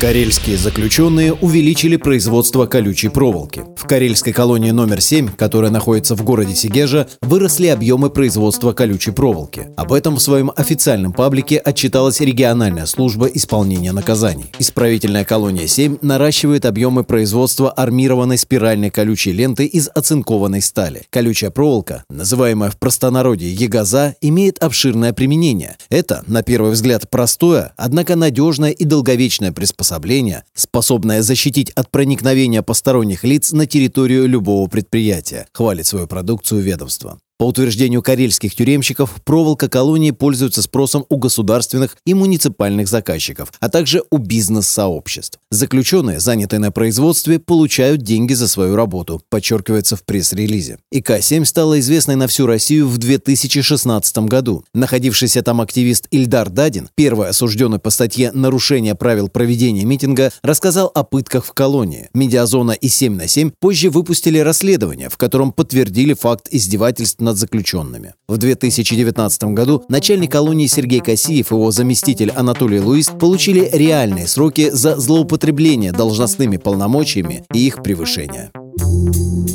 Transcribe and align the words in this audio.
Карельские 0.00 0.56
заключенные 0.56 1.34
увеличили 1.34 1.96
производство 1.96 2.64
колючей 2.64 3.10
проволоки. 3.10 3.64
В 3.76 3.86
карельской 3.86 4.32
колонии 4.32 4.70
номер 4.70 5.02
7, 5.02 5.28
которая 5.28 5.70
находится 5.70 6.14
в 6.14 6.24
городе 6.24 6.54
Сигежа, 6.54 7.06
выросли 7.20 7.66
объемы 7.66 8.08
производства 8.08 8.72
колючей 8.72 9.10
проволоки. 9.10 9.68
Об 9.76 9.92
этом 9.92 10.16
в 10.16 10.22
своем 10.22 10.52
официальном 10.56 11.12
паблике 11.12 11.58
отчиталась 11.58 12.20
региональная 12.20 12.86
служба 12.86 13.26
исполнения 13.26 13.92
наказаний. 13.92 14.46
Исправительная 14.58 15.26
колония 15.26 15.66
7 15.66 15.98
наращивает 16.00 16.64
объемы 16.64 17.04
производства 17.04 17.70
армированной 17.70 18.38
спиральной 18.38 18.88
колючей 18.88 19.32
ленты 19.32 19.66
из 19.66 19.90
оцинкованной 19.94 20.62
стали. 20.62 21.02
Колючая 21.10 21.50
проволока, 21.50 22.04
называемая 22.08 22.70
в 22.70 22.78
простонародье 22.78 23.52
ягоза, 23.52 24.14
имеет 24.22 24.62
обширное 24.62 25.12
применение. 25.12 25.76
Это, 25.90 26.24
на 26.26 26.42
первый 26.42 26.72
взгляд, 26.72 27.10
простое, 27.10 27.74
однако 27.76 28.16
надежное 28.16 28.70
и 28.70 28.86
долговечное 28.86 29.52
приспособление 29.52 29.89
приспособление, 29.90 30.44
способное 30.54 31.22
защитить 31.22 31.70
от 31.70 31.90
проникновения 31.90 32.62
посторонних 32.62 33.24
лиц 33.24 33.52
на 33.52 33.66
территорию 33.66 34.28
любого 34.28 34.68
предприятия, 34.68 35.46
хвалит 35.52 35.86
свою 35.86 36.06
продукцию 36.06 36.62
ведомство. 36.62 37.18
По 37.40 37.44
утверждению 37.44 38.02
карельских 38.02 38.54
тюремщиков, 38.54 39.14
проволока 39.24 39.70
колонии 39.70 40.10
пользуется 40.10 40.60
спросом 40.60 41.06
у 41.08 41.16
государственных 41.16 41.96
и 42.04 42.12
муниципальных 42.12 42.86
заказчиков, 42.86 43.50
а 43.60 43.70
также 43.70 44.02
у 44.10 44.18
бизнес-сообществ. 44.18 45.38
Заключенные, 45.50 46.20
занятые 46.20 46.60
на 46.60 46.70
производстве, 46.70 47.38
получают 47.38 48.02
деньги 48.02 48.34
за 48.34 48.46
свою 48.46 48.76
работу, 48.76 49.22
подчеркивается 49.30 49.96
в 49.96 50.04
пресс-релизе. 50.04 50.76
ИК-7 50.92 51.46
стала 51.46 51.80
известной 51.80 52.16
на 52.16 52.26
всю 52.26 52.44
Россию 52.44 52.86
в 52.88 52.98
2016 52.98 54.18
году. 54.18 54.62
Находившийся 54.74 55.42
там 55.42 55.62
активист 55.62 56.08
Ильдар 56.10 56.50
Дадин, 56.50 56.90
первый 56.94 57.30
осужденный 57.30 57.78
по 57.78 57.88
статье 57.88 58.32
«Нарушение 58.32 58.94
правил 58.94 59.30
проведения 59.30 59.86
митинга», 59.86 60.30
рассказал 60.42 60.92
о 60.94 61.04
пытках 61.04 61.46
в 61.46 61.54
колонии. 61.54 62.10
Медиазона 62.12 62.72
и 62.72 62.88
7 62.88 63.16
на 63.16 63.26
7 63.26 63.52
позже 63.58 63.88
выпустили 63.88 64.38
расследование, 64.40 65.08
в 65.08 65.16
котором 65.16 65.52
подтвердили 65.52 66.12
факт 66.12 66.46
издевательств 66.50 67.18
над 67.30 67.38
заключенными. 67.38 68.14
В 68.28 68.38
2019 68.38 69.44
году 69.54 69.84
начальник 69.88 70.32
колонии 70.32 70.66
Сергей 70.66 71.00
Косиев 71.00 71.52
и 71.52 71.54
его 71.54 71.70
заместитель 71.70 72.30
Анатолий 72.32 72.80
Луис 72.80 73.06
получили 73.08 73.68
реальные 73.72 74.26
сроки 74.26 74.70
за 74.70 74.96
злоупотребление 74.96 75.92
должностными 75.92 76.56
полномочиями 76.56 77.44
и 77.54 77.66
их 77.66 77.82
превышение. 77.82 78.50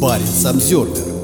Баренц 0.00 0.44
обзервер 0.44 1.23